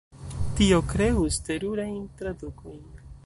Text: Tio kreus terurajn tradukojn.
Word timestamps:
Tio 0.59 0.79
kreus 0.93 1.37
terurajn 1.49 2.01
tradukojn. 2.23 2.83